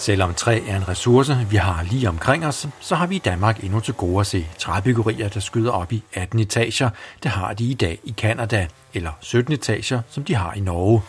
[0.00, 3.64] Selvom træ er en ressource, vi har lige omkring os, så har vi i Danmark
[3.64, 6.90] endnu til gode at se træbyggerier, der skyder op i 18 etager.
[7.22, 11.02] Det har de i dag i Kanada, eller 17 etager, som de har i Norge.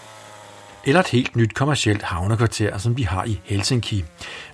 [0.86, 4.04] Eller et helt nyt kommercielt havnekvarter, som de har i Helsinki.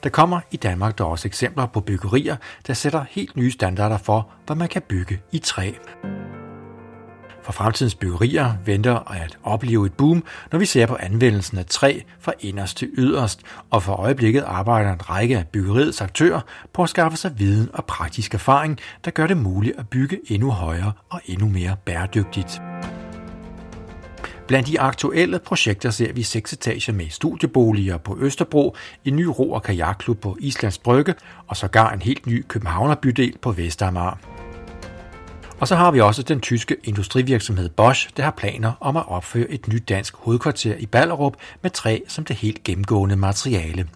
[0.03, 2.35] Der kommer i Danmark der også eksempler på byggerier,
[2.67, 5.71] der sætter helt nye standarder for, hvad man kan bygge i træ.
[7.47, 11.99] For fremtidens byggerier venter at opleve et boom, når vi ser på anvendelsen af træ
[12.19, 16.41] fra inderst til yderst, og for øjeblikket arbejder en række af byggeriets aktører
[16.73, 20.49] på at skaffe sig viden og praktisk erfaring, der gør det muligt at bygge endnu
[20.49, 22.61] højere og endnu mere bæredygtigt.
[24.47, 29.51] Blandt de aktuelle projekter ser vi seks etager med studieboliger på Østerbro, en ny ro-
[29.51, 31.15] og kajakklub på Islands Brygge
[31.47, 34.36] og sågar en helt ny Københavnerbydel på Vestamager.
[35.59, 39.49] Og så har vi også den tyske industrivirksomhed Bosch, der har planer om at opføre
[39.49, 43.89] et nyt dansk hovedkvarter i Ballerup med træ som det helt gennemgående materiale.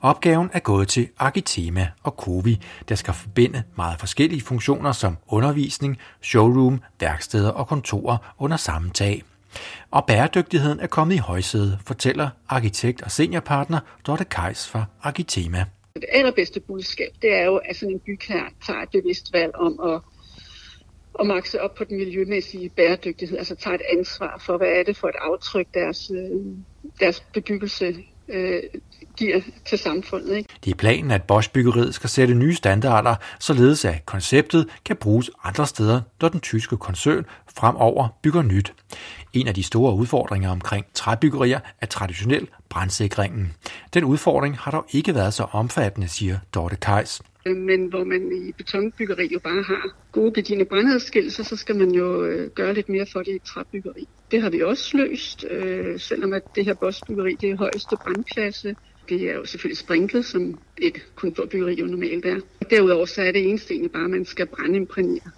[0.00, 5.98] Opgaven er gået til Arkitema og Covi, der skal forbinde meget forskellige funktioner som undervisning,
[6.22, 9.22] showroom, værksteder og kontorer under samme tag.
[9.90, 15.64] Og bæredygtigheden er kommet i højsæde, fortæller arkitekt og seniorpartner Dorte Kejs fra Arkitema.
[15.94, 18.20] Det allerbedste budskab, det er jo, at sådan en by
[18.66, 20.00] tager et bevidst valg om at
[21.14, 24.96] og makse op på den miljømæssige bæredygtighed, altså tager et ansvar for, hvad er det
[24.96, 26.40] for et aftryk, deres, øh,
[27.00, 27.96] deres bebyggelse
[28.28, 28.62] øh,
[29.16, 30.36] giver til samfundet.
[30.36, 30.48] Ikke?
[30.64, 35.66] Det er planen, at Bosch-byggeriet skal sætte nye standarder, således at konceptet kan bruges andre
[35.66, 38.72] steder, når den tyske koncern fremover bygger nyt.
[39.32, 43.52] En af de store udfordringer omkring træbyggerier er traditionel brandsikringen.
[43.94, 47.22] Den udfordring har dog ikke været så omfattende, siger Dorte Kejs.
[47.46, 51.90] Øh, men hvor man i betonbyggeri jo bare har gode gedigende brandadskillelser, så skal man
[51.90, 54.08] jo øh, gøre lidt mere for det i træbyggeri.
[54.30, 58.76] Det har vi også løst, øh, selvom at det her bosbyggeri det er højeste brandklasse.
[59.08, 62.40] Det er jo selvfølgelig sprinklet, som et kontorbyggeri jo normalt er.
[62.70, 65.30] Derudover så er det eneste egentlig bare, at man skal brandimprænere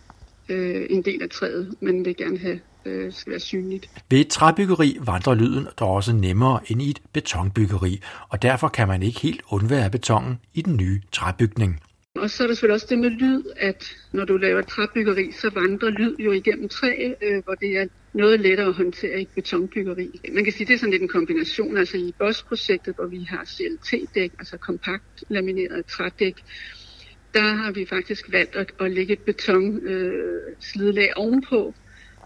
[0.49, 1.75] øh, en del af træet.
[1.81, 3.91] Man vil gerne have øh, skal være synligt.
[4.11, 8.88] Ved et træbyggeri vandrer lyden dog også nemmere end i et betonbyggeri, og derfor kan
[8.88, 11.81] man ikke helt undvære betongen i den nye træbygning.
[12.19, 15.50] Og så er der selvfølgelig også det med lyd, at når du laver træbyggeri, så
[15.54, 20.21] vandrer lyd jo igennem træ, øh, hvor det er noget lettere at håndtere i betonbyggeri.
[20.32, 21.76] Man kan sige, at det er sådan lidt en kombination.
[21.76, 26.34] Altså i BOS-projektet, hvor vi har CLT-dæk, altså kompakt lamineret trædæk,
[27.34, 31.75] der har vi faktisk valgt at, at lægge et beton øh, ovenpå,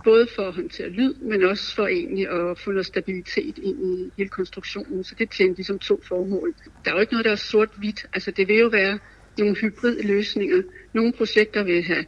[0.05, 4.11] både for at håndtere lyd, men også for egentlig at få noget stabilitet ind i
[4.17, 5.05] hele konstruktionen.
[5.05, 6.55] Så det tjener ligesom to formål.
[6.85, 8.07] Der er jo ikke noget, der er sort-hvidt.
[8.13, 8.99] Altså det vil jo være
[9.41, 10.63] nogle hybridløsninger.
[10.93, 12.05] Nogle projekter vil have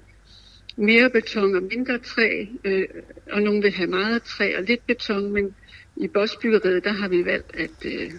[0.76, 2.88] mere beton og mindre træ, øh,
[3.32, 5.54] og nogle vil have meget træ og lidt beton, men
[5.96, 8.12] i bosbyggeriet, der har vi valgt, at øh,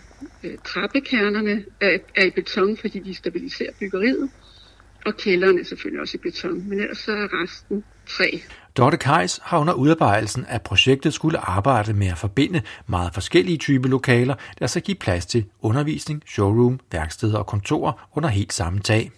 [0.44, 4.30] øh, trappekernerne er, er i beton, fordi de stabiliserer byggeriet,
[5.06, 8.40] og kælderen er selvfølgelig også i beton, men ellers så er resten træ.
[8.78, 13.90] Dorte Kajs har under udarbejdelsen af projektet skulle arbejde med at forbinde meget forskellige typer
[13.90, 19.12] lokaler, der skal give plads til undervisning, showroom, værksteder og kontorer under helt samme tag.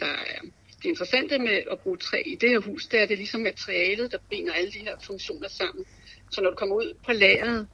[0.00, 0.40] Der er
[0.82, 3.18] det interessante med at bruge træ i det her hus, det er, at det er
[3.18, 5.84] ligesom materialet, der binder alle de her funktioner sammen.
[6.30, 7.66] Så når du kommer ud på lageret,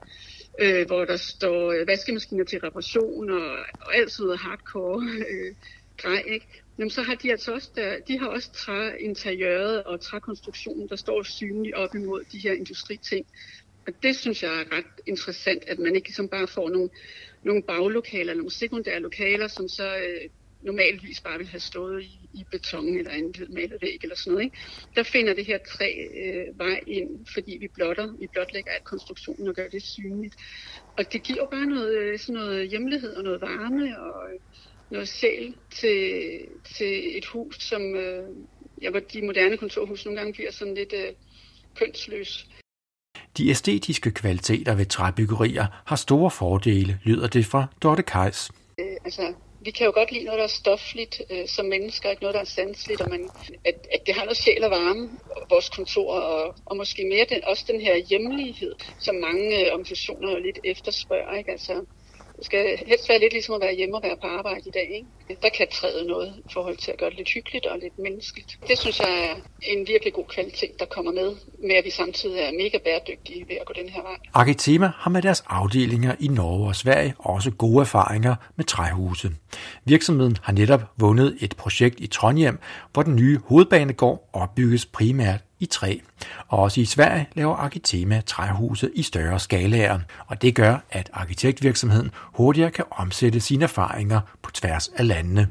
[0.58, 3.50] øh, hvor der står vaskemaskiner til reparation og,
[3.80, 5.54] og alt sådan noget hardcore øh,
[5.96, 6.46] grej, ikke?
[6.78, 11.22] Jamen, så har de altså også, der, de har også træinteriøret og trækonstruktionen, der står
[11.22, 13.26] synligt op imod de her industriting.
[13.86, 16.90] Og det synes jeg er ret interessant, at man ikke ligesom bare får nogle,
[17.42, 20.30] nogle baglokaler, nogle sekundære lokaler, som så øh,
[20.62, 24.44] normalvis bare ville have stået i, i beton eller en malet væg eller sådan noget.
[24.44, 24.56] Ikke?
[24.96, 25.90] Der finder det her træ
[26.24, 30.34] øh, vej ind, fordi vi blotter, vi blotlægger alt konstruktionen og gør det synligt.
[30.98, 34.40] Og det giver jo bare noget, øh, sådan noget hjemlighed og noget varme og øh,
[34.90, 36.38] noget sjæl til,
[36.76, 38.28] til et hus, som øh,
[38.82, 41.12] ja, hvor de moderne kontorhus nogle gange bliver sådan lidt øh,
[41.74, 42.46] kønsløs.
[43.36, 48.50] De æstetiske kvaliteter ved træbyggerier har store fordele, lyder det fra Dorte Kajs.
[48.80, 49.34] Øh, altså,
[49.64, 52.40] vi kan jo godt lide noget, der er stofligt øh, som mennesker, ikke noget, der
[52.40, 53.30] er sandsligt, og man,
[53.64, 55.10] at, at det har noget sjæl og varme,
[55.50, 60.30] vores kontor, og, og måske mere den, også den her hjemlighed, som mange øh, organisationer
[60.30, 61.34] jo lidt efterspørger.
[61.38, 61.50] Ikke?
[61.50, 61.84] Altså,
[62.36, 64.88] det skal helst være lidt ligesom at være hjemme og være på arbejde i dag.
[64.94, 65.40] Ikke?
[65.42, 68.58] Der kan træde noget i forhold til at gøre det lidt hyggeligt og lidt menneskeligt.
[68.68, 72.40] Det synes jeg er en virkelig god kvalitet, der kommer med, med at vi samtidig
[72.40, 74.16] er mega bæredygtige ved at gå den her vej.
[74.34, 79.30] Arkitema har med deres afdelinger i Norge og Sverige også gode erfaringer med træhuse.
[79.84, 82.58] Virksomheden har netop vundet et projekt i Trondheim,
[82.92, 85.98] hvor den nye hovedbanegård opbygges primært i træ.
[86.48, 92.10] Og også i Sverige laver Arkitema træhuse i større skalaer, og det gør, at arkitektvirksomheden
[92.16, 95.48] hurtigere kan omsætte sine erfaringer på tværs af landene.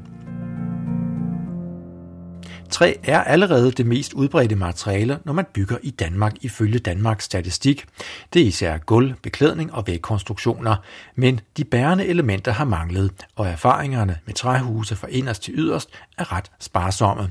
[2.70, 7.84] Træ er allerede det mest udbredte materiale, når man bygger i Danmark ifølge Danmarks statistik.
[8.32, 10.76] Det er især gulv, beklædning og vægkonstruktioner,
[11.14, 16.32] men de bærende elementer har manglet, og erfaringerne med træhuse fra inderst til yderst er
[16.32, 17.30] ret sparsomme.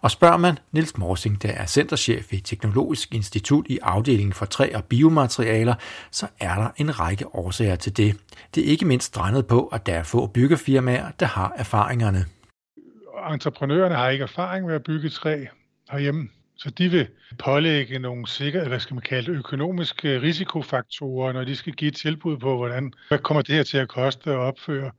[0.00, 4.70] Og spørger man Niels Morsing, der er centerchef ved Teknologisk Institut i afdelingen for træ
[4.74, 5.74] og biomaterialer,
[6.10, 8.16] så er der en række årsager til det.
[8.54, 12.26] Det er ikke mindst strandet på, at der er få byggefirmaer, der har erfaringerne
[13.34, 15.44] entreprenørerne har ikke erfaring med at bygge træ
[15.90, 17.08] herhjemme, så de vil
[17.38, 21.96] pålægge nogle sikre, hvad skal man kalde det, økonomiske risikofaktorer, når de skal give et
[21.96, 24.90] tilbud på, hvordan, hvad kommer det her til at koste at opføre.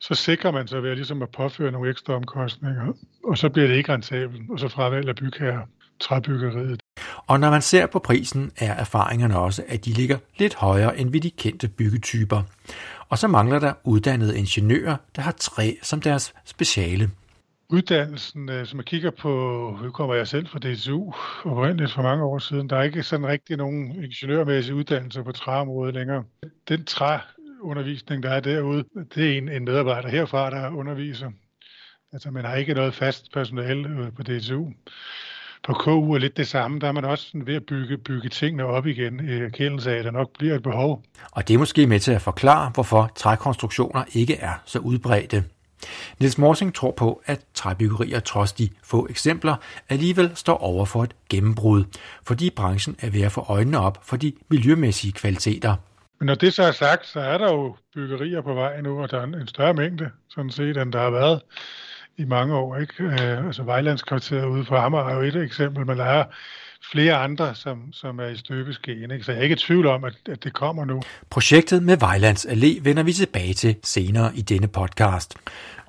[0.00, 2.92] Så sikrer man sig ved ligesom at påføre nogle ekstra omkostninger,
[3.24, 5.66] og så bliver det ikke rentabelt, og så fravælger bygherrer
[6.00, 6.80] træbyggeriet.
[7.26, 11.10] Og når man ser på prisen, er erfaringerne også, at de ligger lidt højere end
[11.10, 12.42] ved de kendte byggetyper.
[13.08, 17.10] Og så mangler der uddannede ingeniører, der har træ som deres speciale
[17.68, 19.28] uddannelsen, øh, som jeg kigger på,
[19.82, 21.12] nu kommer jeg selv fra DTU,
[21.44, 25.94] oprindeligt for mange år siden, der er ikke sådan rigtig nogen ingeniørmæssige uddannelser på træområdet
[25.94, 26.24] længere.
[26.68, 26.84] Den
[27.64, 28.84] undervisning, der er derude,
[29.14, 31.30] det er en, en medarbejder herfra, der underviser.
[32.12, 34.72] Altså man har ikke noget fast personale øh, på DTU.
[35.66, 38.64] På KU er lidt det samme, der er man også ved at bygge, bygge tingene
[38.64, 41.02] op igen i erkendelse af, at der nok bliver et behov.
[41.32, 45.44] Og det er måske med til at forklare, hvorfor trækonstruktioner ikke er så udbredte.
[46.20, 49.56] Niels Morsing tror på, at træbyggerier trods de få eksempler
[49.88, 51.84] alligevel står over for et gennembrud,
[52.26, 55.76] fordi branchen er ved at få øjnene op for de miljømæssige kvaliteter.
[56.24, 59.10] Men når det så er sagt, så er der jo byggerier på vej nu, og
[59.10, 61.40] der er en større mængde, sådan set, end der har været
[62.16, 62.76] i mange år.
[62.76, 63.04] Ikke?
[63.04, 66.24] Øh, altså Vejlandskvarteret ude på Amager er jo et eksempel, men der er
[66.92, 69.10] flere andre, som, som er i støbeskeen.
[69.10, 69.24] Ikke?
[69.24, 71.02] Så jeg er ikke i tvivl om, at, at det kommer nu.
[71.30, 75.34] Projektet med Vejlands Allé vender vi tilbage til senere i denne podcast.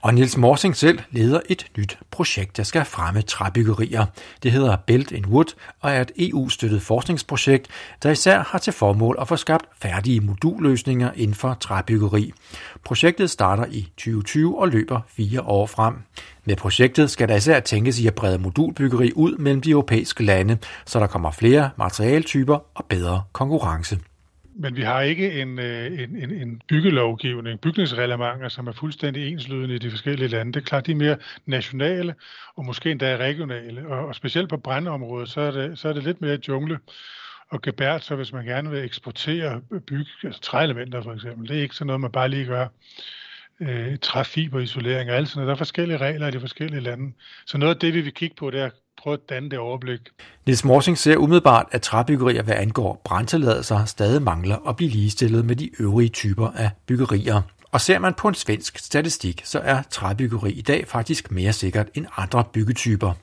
[0.05, 4.05] Og Niels Morsing selv leder et nyt projekt, der skal fremme træbyggerier.
[4.43, 7.67] Det hedder Belt in Wood og er et EU-støttet forskningsprojekt,
[8.03, 12.33] der især har til formål at få skabt færdige modulløsninger inden for træbyggeri.
[12.83, 15.93] Projektet starter i 2020 og løber fire år frem.
[16.43, 20.57] Med projektet skal der især tænkes i at brede modulbyggeri ud mellem de europæiske lande,
[20.85, 23.99] så der kommer flere materialtyper og bedre konkurrence.
[24.57, 29.75] Men vi har ikke en, øh, en, en, en byggelovgivning, bygningsreglementer, som er fuldstændig enslydende
[29.75, 30.53] i de forskellige lande.
[30.53, 32.15] Det er klart, de er mere nationale
[32.55, 33.87] og måske endda regionale.
[33.87, 36.79] Og, og specielt på brandområdet, så er det, så er det lidt mere jungle
[37.49, 41.61] og gebært, så hvis man gerne vil eksportere bygge, altså træelementer for eksempel, det er
[41.61, 42.67] ikke sådan noget, man bare lige gør
[43.61, 45.47] øh, træfiberisolering og alt sådan noget.
[45.47, 47.13] Der er forskellige regler i de forskellige lande.
[47.45, 49.99] Så noget af det, vi vil kigge på, det er prøve at danne det overblik.
[50.45, 55.55] Niels Morsing ser umiddelbart, at træbyggerier, hvad angår brandtilladelser, stadig mangler at blive ligestillet med
[55.55, 57.41] de øvrige typer af byggerier.
[57.71, 61.87] Og ser man på en svensk statistik, så er træbyggeri i dag faktisk mere sikkert
[61.93, 63.13] end andre byggetyper.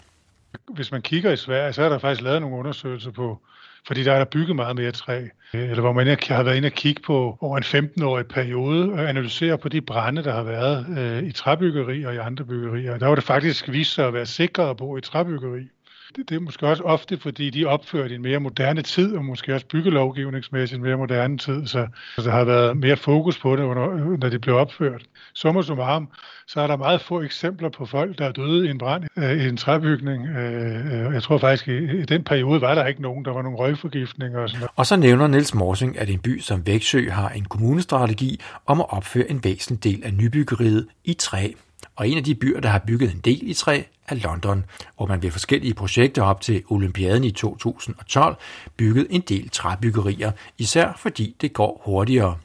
[0.74, 3.38] Hvis man kigger i Sverige, så er der faktisk lavet nogle undersøgelser på,
[3.86, 6.72] fordi der er der bygget meget mere træ, eller hvor man har været inde og
[6.72, 11.28] kigge på over en 15-årig periode og analysere på de brænde, der har været øh,
[11.28, 12.98] i træbyggeri og i andre byggerier.
[12.98, 15.68] Der var det faktisk vist sig at være sikrere at bo i træbyggeri.
[16.16, 19.16] Det, det er måske også ofte, fordi de er opført i en mere moderne tid,
[19.16, 21.86] og måske også byggelovgivningsmæssigt en mere moderne tid, så,
[22.16, 25.02] så der har været mere fokus på det, under, når det blev opført.
[25.34, 26.08] Summa summarum,
[26.46, 29.44] så er der meget få eksempler på folk, der er døde i en brand øh,
[29.44, 30.26] i en træbygning.
[30.26, 33.42] Øh, øh jeg tror faktisk, i, i den periode var der ikke nogen, der var
[33.42, 34.70] nogle røgforgiftninger og sådan noget.
[34.76, 38.86] Og så nævner Niels Morsing, at en by som Vægtsø har en kommunestrategi om at
[38.88, 41.48] opføre en væsentlig del af nybyggeriet i træ.
[41.96, 44.64] Og en af de byer, der har bygget en del i træ, er London,
[44.96, 48.36] hvor man ved forskellige projekter op til Olympiaden i 2012
[48.76, 52.38] byggede en del træbyggerier, især fordi det går hurtigere.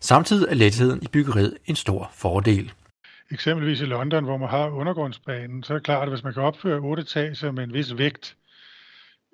[0.00, 2.72] Samtidig er letheden i byggeriet en stor fordel.
[3.30, 6.42] Eksempelvis i London, hvor man har undergrundsbanen, så er det klart, at hvis man kan
[6.42, 8.36] opføre otte etager med en vis vægt,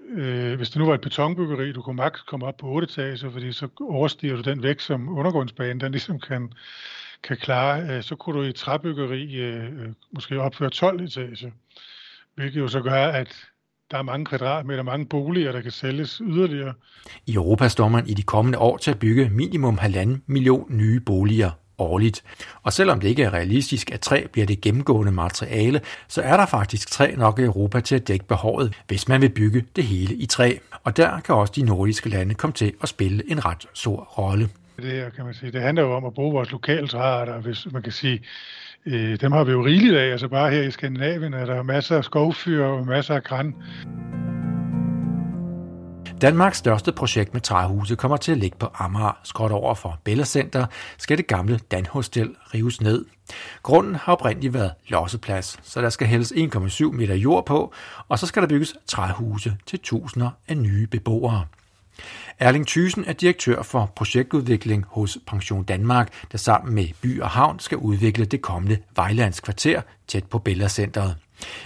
[0.08, 3.30] øh, hvis det nu var et betonbyggeri, du kunne maks komme op på otte etager,
[3.30, 6.52] fordi så overstiger du den vægt, som undergrundsbanen den ligesom kan,
[7.22, 11.50] kan klare, øh, så kunne du i træbyggeri øh, øh måske opføre 12 etager,
[12.34, 13.36] hvilket jo så gør, at
[13.90, 16.74] der er mange kvadratmeter, mange boliger, der kan sælges yderligere.
[17.26, 21.00] I Europa står man i de kommende år til at bygge minimum halvanden million nye
[21.00, 22.24] boliger årligt.
[22.62, 26.46] Og selvom det ikke er realistisk, at træ bliver det gennemgående materiale, så er der
[26.46, 30.14] faktisk træ nok i Europa til at dække behovet, hvis man vil bygge det hele
[30.14, 30.56] i træ.
[30.84, 34.48] Og der kan også de nordiske lande komme til at spille en ret stor rolle
[34.76, 35.52] det her, kan man sige.
[35.52, 38.22] Det handler jo om at bruge vores lokale træarter, hvis man kan sige,
[38.86, 40.10] øh, dem har vi jo rigeligt af.
[40.12, 43.54] Altså bare her i Skandinavien er der masser af skovfyr og masser af græn.
[46.20, 50.24] Danmarks største projekt med træhuse kommer til at ligge på Amager, skråt over for Bella
[50.24, 50.66] Center,
[50.98, 53.04] skal det gamle Danhostel rives ned.
[53.62, 57.72] Grunden har oprindeligt været losseplads, så der skal hældes 1,7 meter jord på,
[58.08, 61.44] og så skal der bygges træhuse til tusinder af nye beboere.
[62.38, 67.58] Erling Thysen er direktør for projektudvikling hos Pension Danmark, der sammen med By og Havn
[67.58, 71.16] skal udvikle det kommende Vejlands kvarter tæt på Bellacenteret.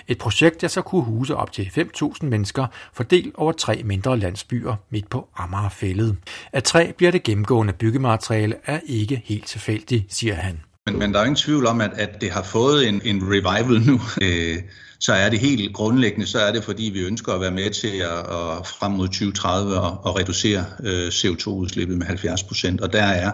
[0.09, 4.77] Et projekt, der så kunne huse op til 5.000 mennesker, fordelt over tre mindre landsbyer
[4.91, 6.17] midt på Amagerfællet.
[6.53, 10.61] At træ bliver det gennemgående byggemateriale er ikke helt tilfældigt, siger han.
[10.87, 13.81] Men, men der er ingen tvivl om, at, at det har fået en, en revival
[13.87, 14.01] nu.
[14.23, 14.57] Øh,
[15.05, 17.97] så er det helt grundlæggende, så er det fordi, vi ønsker at være med til
[17.97, 22.81] at, at frem mod 2030 og, og reducere øh, CO2-udslippet med 70 procent.
[22.81, 23.33] Og der er,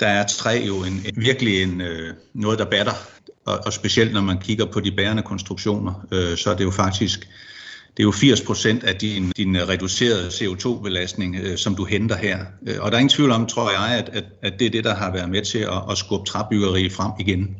[0.00, 2.92] der er træ jo en, en, virkelig en, øh, noget, der batter
[3.46, 6.70] og, og specielt når man kigger på de bærende konstruktioner, øh, så er det jo
[6.70, 7.28] faktisk
[7.96, 12.38] det er jo 80 procent af din, din reducerede CO2-belastning, øh, som du henter her.
[12.66, 14.84] Øh, og der er ingen tvivl om, tror jeg, at, at, at det er det,
[14.84, 17.56] der har været med til at, at skubbe træbyggeri frem igen.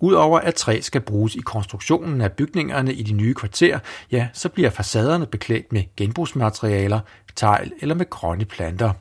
[0.00, 3.78] Udover at træ skal bruges i konstruktionen af bygningerne i de nye kvarter,
[4.12, 7.00] ja, så bliver facaderne beklædt med genbrugsmaterialer,
[7.36, 8.92] tegl eller med grønne planter.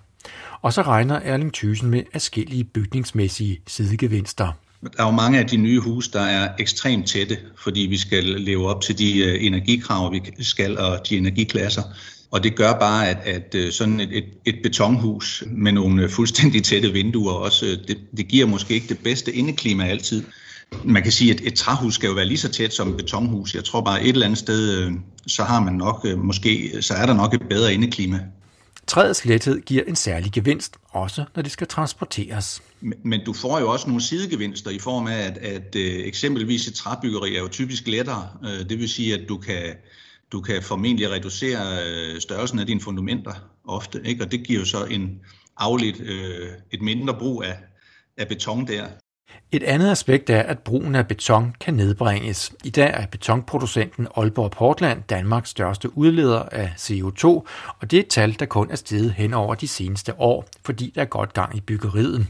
[0.61, 4.51] Og så regner Erling Thysen med forskellige bygningsmæssige sidegevinster.
[4.81, 8.23] Der er jo mange af de nye huse, der er ekstremt tætte, fordi vi skal
[8.23, 11.81] leve op til de øh, energikrav, vi skal, og de energiklasser.
[12.31, 16.09] Og det gør bare, at, at øh, sådan et, et, et betonhus med nogle øh,
[16.09, 20.23] fuldstændig tætte vinduer også, det, det giver måske ikke det bedste indeklima altid.
[20.83, 23.55] Man kan sige, at et træhus skal jo være lige så tæt som et betonhus.
[23.55, 24.91] Jeg tror bare, et eller andet sted,
[25.27, 28.19] så har man nok, måske, så er der nok et bedre indeklima.
[28.89, 32.61] Træets lethed giver en særlig gevinst, også når det skal transporteres.
[32.81, 36.73] Men du får jo også nogle sidegevinster i form af, at, at øh, eksempelvis et
[36.73, 38.29] træbyggeri er jo typisk lettere.
[38.43, 39.75] Øh, det vil sige, at du kan,
[40.31, 43.33] du kan formentlig reducere øh, størrelsen af dine fundamenter
[43.63, 44.23] ofte, ikke?
[44.23, 45.19] og det giver jo så en
[45.57, 47.57] afledt, øh, et mindre brug af,
[48.17, 48.87] af beton der.
[49.51, 52.51] Et andet aspekt er, at brugen af beton kan nedbringes.
[52.63, 57.25] I dag er betonproducenten Aalborg Portland Danmarks største udleder af CO2,
[57.79, 60.91] og det er et tal, der kun er steget hen over de seneste år, fordi
[60.95, 62.27] der er godt gang i byggeriet.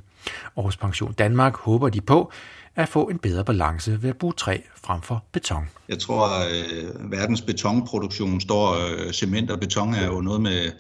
[0.56, 2.32] Og hos Pension Danmark håber de på
[2.76, 5.70] at få en bedre balance ved at bruge træ frem for beton.
[5.90, 10.72] Jeg tror, at verdens betonproduktion står, øh, cement og beton er jo noget med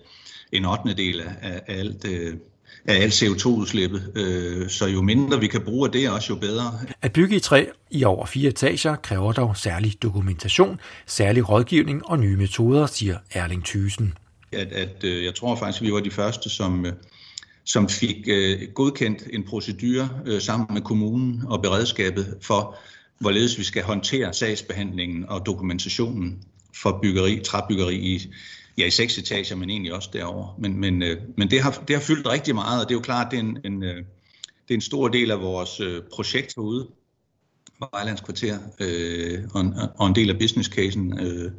[0.51, 0.93] en 8.
[0.93, 2.37] del af, alt øh,
[2.85, 4.11] af alt CO2-udslippet.
[4.15, 6.79] Øh, så jo mindre vi kan bruge af det, også jo bedre.
[7.01, 12.19] At bygge i træ i over fire etager kræver dog særlig dokumentation, særlig rådgivning og
[12.19, 14.13] nye metoder, siger Erling Thysen.
[14.51, 16.93] At, at, øh, jeg tror faktisk, at vi var de første, som, øh,
[17.65, 18.15] som fik
[18.73, 20.09] godkendt en procedure
[20.39, 22.77] sammen med kommunen og beredskabet for,
[23.19, 26.39] hvorledes vi skal håndtere sagsbehandlingen og dokumentationen
[26.75, 28.33] for byggeri, træbyggeri i,
[28.79, 30.55] ja, i seks etager, men egentlig også derover.
[30.59, 33.01] Men, men, øh, men det, har, det har fyldt rigtig meget, og det er jo
[33.01, 33.95] klart, det er en, en, øh,
[34.67, 36.87] det er en stor del af vores øh, projekt herude,
[37.93, 41.51] Vejlands Kvarter, øh, og, en, og en del af business casen øh,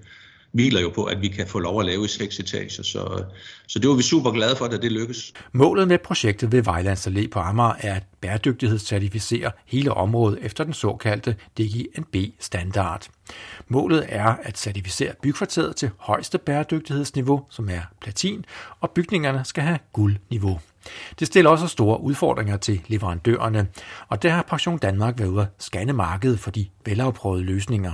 [0.53, 2.83] hviler jo på, at vi kan få lov at lave i seks etager.
[2.83, 3.25] Så,
[3.69, 5.33] så det var vi super glade for, at det lykkedes.
[5.53, 10.73] Målet med projektet ved Vejlands Allé på Amager er at bæredygtighedscertificere hele området efter den
[10.73, 13.09] såkaldte DGNB-standard.
[13.69, 18.45] Målet er at certificere bykvarteret til højeste bæredygtighedsniveau, som er platin,
[18.81, 20.61] og bygningerne skal have guldniveau.
[21.19, 23.67] Det stiller også store udfordringer til leverandørerne,
[24.09, 27.93] og der har Pension Danmark været ude at scanne markedet for de velafprøvede løsninger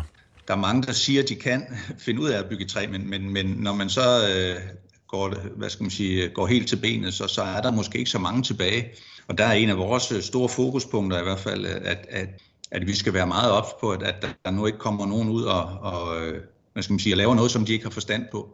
[0.48, 1.62] der er mange, der siger, at de kan
[1.98, 4.60] finde ud af at bygge træ, men, men, men når man så øh,
[5.08, 8.10] går, hvad skal man sige, går helt til benet, så, så er der måske ikke
[8.10, 8.90] så mange tilbage.
[9.28, 12.28] Og der er en af vores øh, store fokuspunkter i hvert fald, øh, at, at,
[12.70, 15.42] at vi skal være meget op på, at, at der nu ikke kommer nogen ud
[15.42, 18.48] og, og øh, hvad skal man sige, laver noget, som de ikke har forstand på.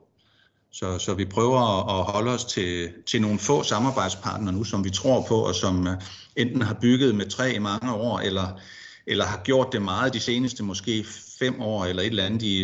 [0.72, 1.60] Så, så vi prøver
[1.98, 5.88] at holde os til, til nogle få samarbejdspartnere nu, som vi tror på, og som
[6.36, 8.60] enten har bygget med træ i mange år, eller
[9.06, 11.04] eller har gjort det meget de seneste måske
[11.38, 12.62] fem år, eller et eller andet i,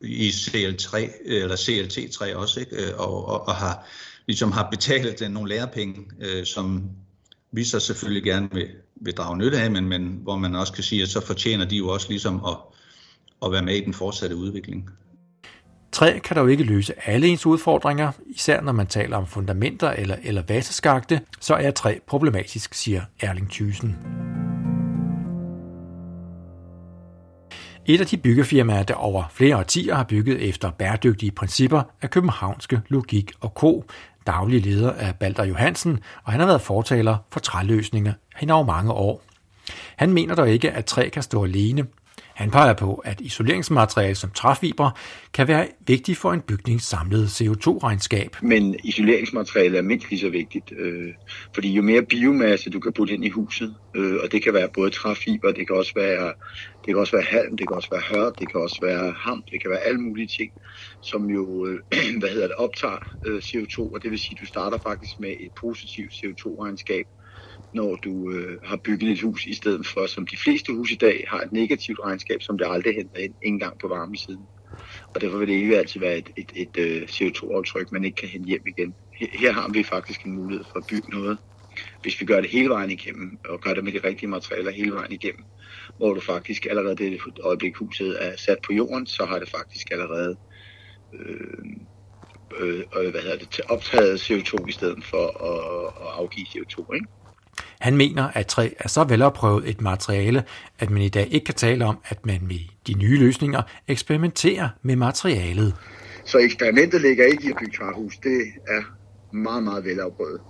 [0.00, 2.76] i CL3, eller CLT3 også, ikke?
[2.76, 3.86] Øh, og, og, og har,
[4.26, 6.90] ligesom har betalt nogle lærepenge, øh, som
[7.52, 8.68] vi så selvfølgelig gerne vil,
[9.00, 11.76] vil drage nytte af, men, men hvor man også kan sige, at så fortjener de
[11.76, 12.56] jo også ligesom at,
[13.44, 14.90] at være med i den fortsatte udvikling.
[15.92, 20.16] Træ kan dog ikke løse alle ens udfordringer, især når man taler om fundamenter eller,
[20.22, 23.96] eller vaseskagte, så er træ problematisk, siger Erling Thysen.
[27.90, 32.80] Et af de byggefirmaer, der over flere årtier har bygget efter bæredygtige principper, er københavnske
[32.88, 33.84] Logik og Co.
[34.26, 38.92] Daglig leder er Balder Johansen, og han har været fortaler for træløsninger hen over mange
[38.92, 39.22] år.
[39.96, 41.86] Han mener dog ikke, at træ kan stå alene.
[42.38, 44.90] Han peger på, at isoleringsmateriale som træfiber
[45.34, 48.36] kan være vigtigt for en bygnings samlede CO2-regnskab.
[48.42, 51.12] Men isoleringsmateriale er mindst lige så vigtigt, øh,
[51.54, 54.68] fordi jo mere biomasse du kan putte ind i huset, øh, og det kan være
[54.74, 56.26] både træfiber, det kan også være,
[56.78, 59.42] det kan også være halm, det kan også være hør, det kan også være ham,
[59.50, 60.52] det kan være alle mulige ting,
[61.00, 61.78] som jo øh,
[62.20, 65.30] hvad hedder det, optager øh, CO2, og det vil sige, at du starter faktisk med
[65.40, 67.06] et positivt CO2-regnskab,
[67.74, 70.96] når du øh, har bygget et hus, i stedet for, som de fleste huse i
[70.96, 74.42] dag, har et negativt regnskab, som det aldrig henter ind, ikke engang på varmesiden.
[75.14, 78.16] Og derfor vil det ikke altid være et, et, et, øh, et CO2-aftryk, man ikke
[78.16, 78.94] kan hente hjem igen.
[79.12, 81.38] Her, her har vi faktisk en mulighed for at bygge noget,
[82.02, 84.92] hvis vi gør det hele vejen igennem, og gør det med de rigtige materialer hele
[84.92, 85.44] vejen igennem,
[85.96, 89.90] hvor du faktisk allerede det øjeblik huset er sat på jorden, så har det faktisk
[89.90, 90.36] allerede
[91.14, 91.64] øh,
[92.60, 96.94] øh, øh hvad hedder det, optaget CO2 i stedet for at, at afgive CO2.
[96.94, 97.06] Ikke?
[97.80, 100.44] Han mener, at træ er så velopprøvet et materiale,
[100.78, 104.68] at man i dag ikke kan tale om, at man med de nye løsninger eksperimenterer
[104.82, 105.74] med materialet.
[106.24, 108.16] Så eksperimentet ligger ikke i at bygge træhus.
[108.16, 108.82] Det er
[109.36, 110.40] meget, meget velopprøvet.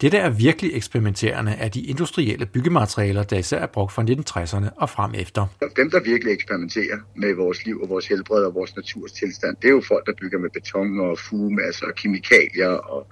[0.00, 4.68] Det, der er virkelig eksperimenterende, er de industrielle byggematerialer, der især er brugt fra 1960'erne
[4.76, 5.46] og frem efter.
[5.76, 9.68] Dem, der virkelig eksperimenterer med vores liv og vores helbred og vores naturs tilstand, det
[9.68, 13.06] er jo folk, der bygger med beton og fugemasser og kemikalier og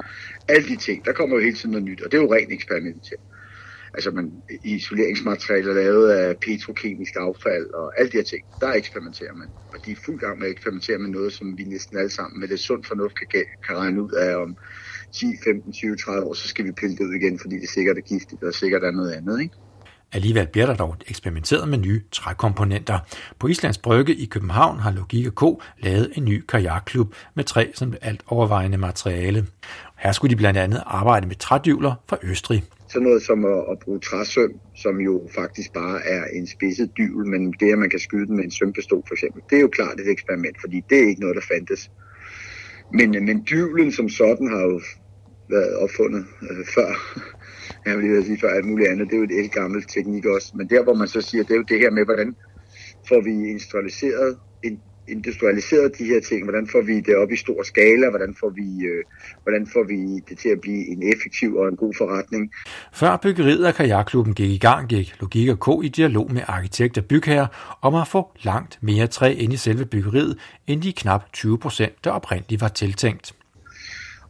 [0.48, 1.04] alle de ting.
[1.04, 3.22] Der kommer jo hele tiden noget nyt, og det er jo rent eksperimentering
[3.94, 4.32] altså man,
[4.64, 9.48] isoleringsmaterialer lavet af petrokemisk affald og alle de her ting, der eksperimenterer man.
[9.72, 12.40] Og de er fuld gang med at eksperimentere med noget, som vi næsten alle sammen
[12.40, 14.56] med det sund fornuft kan, kan regne ud af om
[15.12, 17.96] 10, 15, 20, 30 år, så skal vi pille det ud igen, fordi det sikkert
[17.96, 19.54] er giftigt, og sikkert er noget andet, ikke?
[20.14, 22.98] Alligevel bliver der dog eksperimenteret med nye trækomponenter.
[23.38, 25.42] På Islands Brygge i København har Logik K
[25.78, 29.46] lavet en ny kajakklub med træ som alt overvejende materiale.
[29.96, 32.64] Her skulle de blandt andet arbejde med trædyvler fra Østrig.
[32.92, 37.26] Sådan noget som at, at bruge træsøm, som jo faktisk bare er en spidset dyvel,
[37.26, 39.68] men det, at man kan skyde den med en sømpistol for eksempel, det er jo
[39.68, 41.90] klart et eksperiment, fordi det er ikke noget, der fandtes.
[42.92, 44.80] Men, men dyvlen som sådan har jo
[45.48, 46.90] været opfundet øh, før,
[47.86, 50.52] jeg vil sige før alt muligt andet, det er jo et gammelt teknik også.
[50.56, 52.36] Men der, hvor man så siger, det er jo det her med, hvordan
[53.08, 56.42] får vi industrialiseret en industrialiseret de her ting?
[56.44, 58.10] Hvordan får vi det op i stor skala?
[58.10, 59.04] Hvordan får vi, øh,
[59.42, 62.52] hvordan får vi det til at blive en effektiv og en god forretning?
[62.92, 66.98] Før byggeriet af kajakklubben gik i gang, gik Logik og K i dialog med arkitekt
[66.98, 67.46] og bygherrer
[67.82, 72.04] om at få langt mere træ ind i selve byggeriet, end de knap 20 procent,
[72.04, 73.34] der oprindeligt var tiltænkt.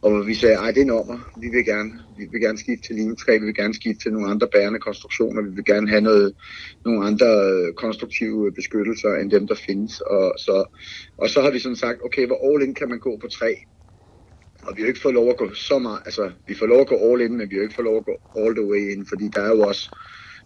[0.03, 1.17] Og vi sagde, ej, det er nummer.
[1.43, 4.31] Vi vil gerne, vi vil gerne skifte til linetræ, vi vil gerne skifte til nogle
[4.33, 6.33] andre bærende konstruktioner, vi vil gerne have noget,
[6.85, 10.01] nogle andre øh, konstruktive beskyttelser end dem, der findes.
[10.01, 10.55] Og så,
[11.17, 13.53] og så har vi sådan sagt, okay, hvor all in kan man gå på træ?
[14.67, 16.87] Og vi har ikke fået lov at gå så meget, altså vi får lov at
[16.87, 19.05] gå all in, men vi har ikke fået lov at gå all the way in,
[19.11, 19.83] fordi der er jo også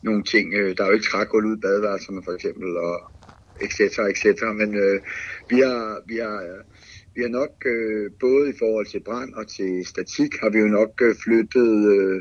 [0.04, 2.96] nogle ting, øh, der er jo ikke trægulv ud i badeværelserne for eksempel, og
[3.66, 4.54] et cetera, et cetera.
[4.54, 4.98] Men øh,
[5.50, 6.62] vi har, vi har øh,
[7.18, 10.70] vi har nok, øh, både i forhold til brand og til statik, har vi jo
[10.80, 12.18] nok øh, flyttet øh,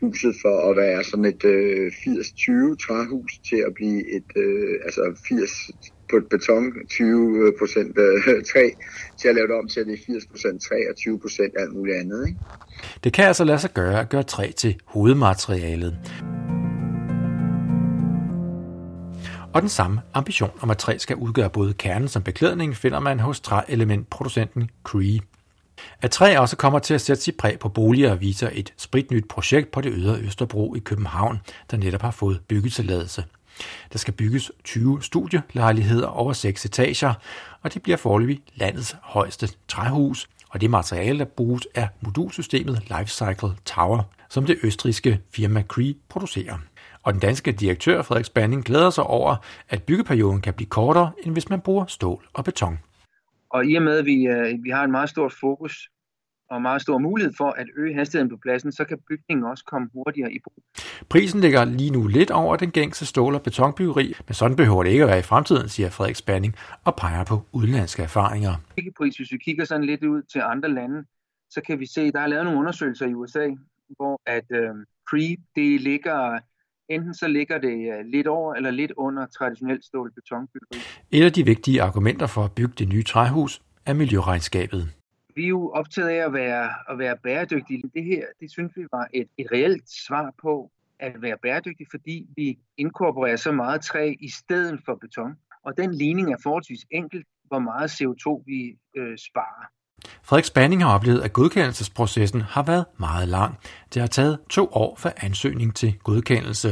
[0.00, 5.02] huset for at være sådan et øh, 80-20 træhus til at blive et, øh, altså
[5.28, 5.70] 80
[6.10, 8.64] på et beton, 20 øh, procent øh, træ,
[9.20, 11.52] til at lave det om til, at det er 80 procent træ og 20 procent
[11.58, 12.28] alt muligt andet.
[12.28, 12.38] Ikke?
[13.04, 15.94] Det kan altså lade sig gøre at gøre træ til hovedmaterialet.
[19.54, 23.20] Og den samme ambition om, at træ skal udgøre både kernen som beklædning, finder man
[23.20, 25.20] hos træelementproducenten Cree.
[26.02, 29.70] At træ også kommer til at sætte sit præg på boliger viser et spritnyt projekt
[29.70, 33.24] på det ydre Østerbro i København, der netop har fået byggetilladelse.
[33.92, 37.14] Der skal bygges 20 studielejligheder over 6 etager,
[37.62, 43.56] og det bliver forløbig landets højeste træhus, og det materiale, der bruges, er modulsystemet Lifecycle
[43.64, 46.58] Tower, som det østrigske firma Cree producerer.
[47.02, 49.36] Og den danske direktør Frederik Spanning glæder sig over,
[49.68, 52.78] at byggeperioden kan blive kortere, end hvis man bruger stål og beton.
[53.50, 55.90] Og i og med, at vi, øh, vi har en meget stort fokus
[56.50, 59.88] og meget stor mulighed for at øge hastigheden på pladsen, så kan bygningen også komme
[59.94, 60.62] hurtigere i brug.
[61.08, 64.90] Prisen ligger lige nu lidt over den gængse stål- og betonbyggeri, men sådan behøver det
[64.90, 68.54] ikke at være i fremtiden, siger Frederik Spanning og peger på udenlandske erfaringer.
[68.96, 71.04] Pris, hvis vi kigger sådan lidt ud til andre lande,
[71.50, 73.48] så kan vi se, at der er lavet nogle undersøgelser i USA,
[73.88, 74.74] hvor at øh,
[75.10, 76.38] pre, det ligger
[76.90, 80.78] Enten så ligger det øh, lidt over eller lidt under traditionelt stål betonbyggeri.
[81.10, 84.88] Et af de vigtige argumenter for at bygge det nye træhus er miljøregnskabet.
[85.34, 87.82] Vi er jo optaget af at være, at være bæredygtige.
[87.94, 92.26] Det her, det synes vi var et, et reelt svar på at være bæredygtig, fordi
[92.36, 95.36] vi inkorporerer så meget træ i stedet for beton.
[95.64, 99.66] Og den ligning er forholdsvis enkel, hvor meget CO2 vi øh, sparer.
[100.22, 103.58] Frederik Spanning har oplevet, at godkendelsesprocessen har været meget lang.
[103.94, 106.68] Det har taget to år for ansøgning til godkendelse.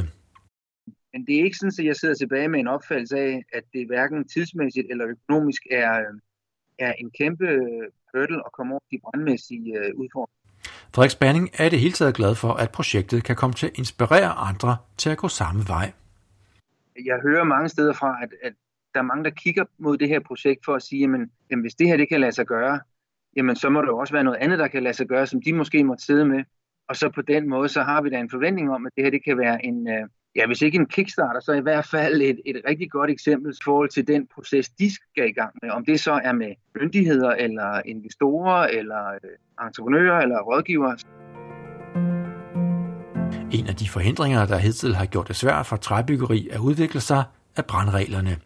[1.12, 3.86] Men det er ikke sådan, at jeg sidder tilbage med en opfattelse af, at det
[3.86, 6.00] hverken tidsmæssigt eller økonomisk er,
[6.78, 7.46] er en kæmpe
[8.14, 10.38] hurdle at komme over de brandmæssige øh, udfordringer.
[10.94, 14.30] Frederik Spanning er det hele taget glad for, at projektet kan komme til at inspirere
[14.30, 15.92] andre til at gå samme vej.
[17.04, 18.52] Jeg hører mange steder fra, at, at
[18.94, 21.74] der er mange, der kigger mod det her projekt for at sige, jamen, jamen hvis
[21.74, 22.80] det her det kan lade sig gøre,
[23.38, 25.42] jamen så må der jo også være noget andet, der kan lade sig gøre, som
[25.42, 26.44] de måske måtte sidde med.
[26.88, 29.11] Og så på den måde, så har vi da en forventning om, at det her
[29.11, 32.40] det kan være en, øh, ja, hvis ikke en kickstarter, så i hvert fald et,
[32.46, 35.70] et rigtig godt eksempel i forhold til den proces, de skal i gang med.
[35.70, 40.96] Om det så er med myndigheder, eller investorer, eller øh, entreprenører, eller rådgivere.
[43.53, 47.24] En af de forhindringer, der hidtil har gjort det svært for træbyggeri at udvikle sig,
[47.57, 48.37] er brandreglerne.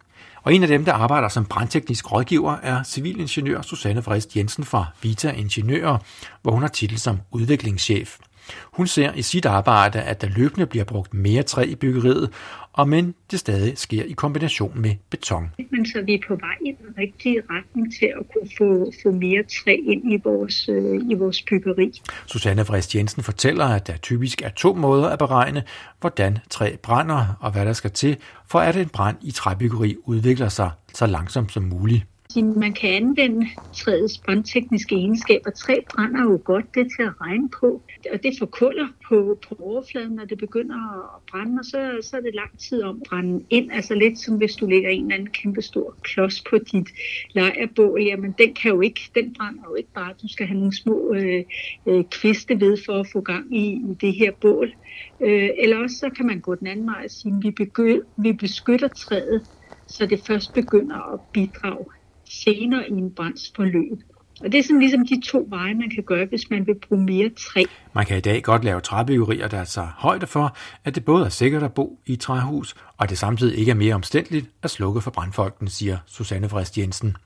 [0.43, 4.85] Og en af dem, der arbejder som brandteknisk rådgiver, er civilingeniør Susanne Frist Jensen fra
[5.01, 5.97] Vita Ingeniører,
[6.41, 8.17] hvor hun har titel som udviklingschef.
[8.63, 12.29] Hun ser i sit arbejde, at der løbende bliver brugt mere træ i byggeriet,
[12.73, 15.51] og men det stadig sker i kombination med beton.
[15.71, 19.11] Men så vi er på vej i den rigtige retning til at kunne få, få
[19.11, 22.01] mere træ ind i vores, øh, i vores byggeri.
[22.25, 25.63] Susanne Frist Jensen fortæller, at der typisk er to måder at beregne,
[25.99, 30.49] hvordan træ brænder og hvad der skal til, for at en brand i træbyggeri udvikler
[30.49, 32.05] sig så langsomt som muligt
[32.41, 35.51] man kan anvende træets brandtekniske egenskaber.
[35.51, 40.11] Træ brænder jo godt, det til at regne på, og det forkulder på, på overfladen,
[40.15, 40.75] når det begynder
[41.15, 43.71] at brænde, og så, så er det lang tid om at brænde ind.
[43.71, 46.89] Altså lidt som hvis du lægger en eller anden kæmpe stor klods på dit
[47.33, 50.13] lejrbål, jamen den kan jo ikke, den brænder jo ikke bare.
[50.21, 51.43] Du skal have nogle små øh,
[51.87, 54.73] øh, kviste ved for at få gang i, i det her bål.
[55.21, 58.13] Øh, eller også så kan man gå den anden vej og sige, at vi, begy-
[58.17, 59.47] vi beskytter træet,
[59.87, 61.85] så det først begynder at bidrage
[62.25, 63.99] senere i en brændsforløb.
[64.43, 67.03] Og det er sådan ligesom de to veje, man kan gøre, hvis man vil bruge
[67.03, 67.63] mere træ.
[67.93, 71.25] Man kan i dag godt lave træbyggerier, der er så højde for, at det både
[71.25, 74.69] er sikkert at bo i et træhus, og det samtidig ikke er mere omstændeligt at
[74.69, 77.17] slukke for brandfolkene, siger Susanne Frist Jensen.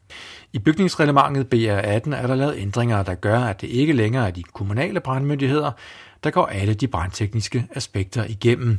[0.54, 4.44] I bygningsreglementet BR18 er der lavet ændringer, der gør, at det ikke længere er de
[4.44, 5.72] kommunale brandmyndigheder,
[6.24, 8.78] der går alle de brandtekniske aspekter igennem.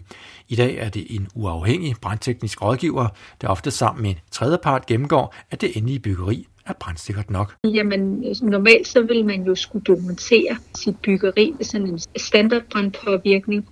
[0.48, 3.08] I dag er det en uafhængig brandteknisk rådgiver,
[3.40, 7.54] der ofte sammen med en tredjepart gennemgår, at det endelige byggeri er brandsikkert nok?
[7.64, 13.66] Jamen, normalt så vil man jo skulle dokumentere sit byggeri med sådan en standardbrandpåvirkning.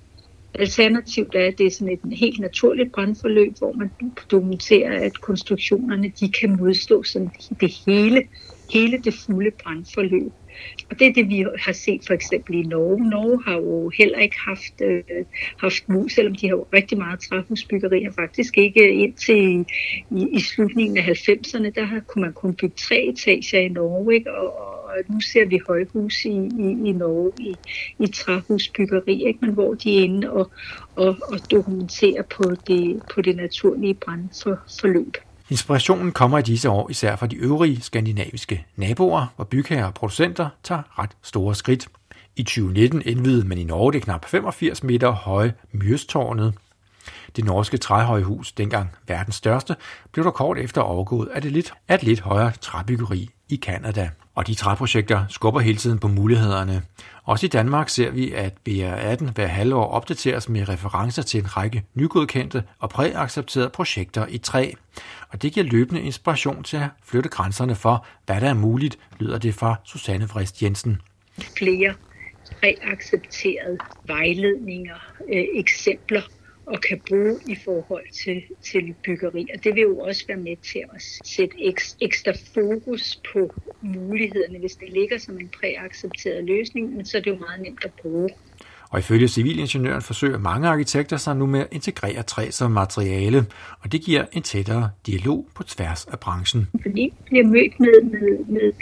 [0.55, 3.91] Alternativt er, at det er sådan et helt naturligt brandforløb, hvor man
[4.31, 7.31] dokumenterer, at konstruktionerne de kan modstå sådan
[7.61, 8.23] det hele,
[8.73, 10.33] hele det fulde brandforløb.
[10.90, 13.11] Og det er det, vi har set for eksempel i Norge.
[13.11, 15.03] Norge har jo heller ikke haft, øh,
[15.59, 19.66] haft mus, selvom de har jo rigtig meget træhusbyggeri, og faktisk ikke indtil
[20.11, 24.14] i, i slutningen af 90'erne, der har, kunne man kun bygge tre etager i Norge,
[24.14, 24.35] ikke?
[24.35, 27.55] Og, og nu ser vi højhus i, i, i Norge i,
[27.99, 29.38] i træhusbyggeri, ikke?
[29.42, 30.51] men hvor de er inde og,
[30.97, 35.16] og, og dokumenterer på det, på det naturlige brandforløb.
[35.51, 40.49] Inspirationen kommer i disse år især fra de øvrige skandinaviske naboer, hvor bygherrer og producenter
[40.63, 41.89] tager ret store skridt.
[42.37, 46.55] I 2019 indvidede man i Norge det knap 85 meter høje Myrstårnet.
[47.37, 49.77] Det norske træhøjhus, dengang verdens største,
[50.13, 54.11] blev der kort efter overgået af, det lidt, af et lidt højere træbyggeri i Kanada.
[54.35, 56.83] Og de træprojekter skubber hele tiden på mulighederne.
[57.25, 61.83] Også i Danmark ser vi, at BR18 hver halvår opdateres med referencer til en række
[61.95, 64.71] nygodkendte og præaccepterede projekter i træ.
[65.29, 69.39] Og det giver løbende inspiration til at flytte grænserne for, hvad der er muligt, lyder
[69.39, 71.01] det fra Susanne Frist Jensen.
[71.59, 71.95] Flere
[72.61, 74.97] præaccepterede vejledninger,
[75.33, 76.23] øh, eksempler
[76.67, 79.47] og kan bruge i forhold til, til byggeri.
[79.55, 81.57] Og det vil jo også være med til at sætte
[82.01, 84.59] ekstra fokus på mulighederne.
[84.59, 88.31] Hvis det ligger som en præaccepteret løsning, så er det jo meget nemt at bruge.
[88.97, 93.47] Og ifølge civilingeniøren forsøger mange arkitekter sig nu med at integrere træ som materiale,
[93.81, 96.69] og det giver en tættere dialog på tværs af branchen.
[96.83, 98.73] Fordi vi bliver mødt med, med, med,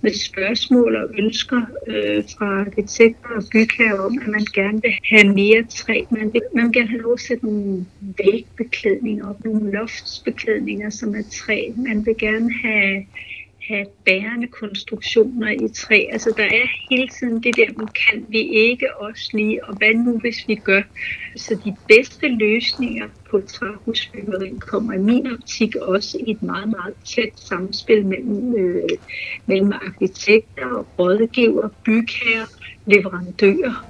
[0.00, 5.34] med spørgsmål og ønsker øh, fra arkitekter og bygherrer om, at man gerne vil have
[5.34, 6.04] mere træ.
[6.10, 11.14] Man vil, man vil gerne have lov at sætte nogle vægbeklædninger op, nogle loftsbeklædninger, som
[11.14, 11.72] er træ.
[11.76, 13.04] Man vil gerne have
[13.68, 16.06] have bærende konstruktioner i træ.
[16.12, 19.94] Altså der er hele tiden det der, men kan vi ikke også lige, og hvad
[19.94, 20.82] nu hvis vi gør?
[21.36, 26.94] Så de bedste løsninger på træhusbyggeri kommer i min optik også i et meget, meget
[27.04, 28.88] tæt samspil mellem, øh,
[29.46, 32.46] mellem arkitekter, rådgiver, bygherrer,
[32.86, 33.86] leverandører.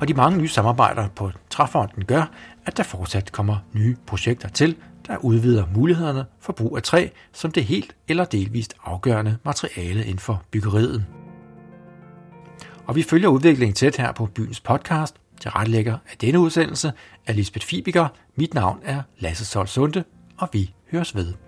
[0.00, 2.30] Og de mange nye samarbejder på Træfonden gør,
[2.66, 7.50] at der fortsat kommer nye projekter til, der udvider mulighederne for brug af træ som
[7.50, 11.04] det helt eller delvist afgørende materiale inden for byggeriet.
[12.86, 15.16] Og vi følger udviklingen tæt her på byens podcast.
[15.46, 16.92] retlægger af denne udsendelse
[17.26, 18.08] er Lisbeth Fibiger.
[18.36, 20.04] Mit navn er Lasse Sol Sunde,
[20.38, 21.43] og vi høres ved.